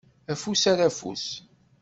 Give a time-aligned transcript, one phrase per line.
[0.31, 1.25] Afus ar ufus.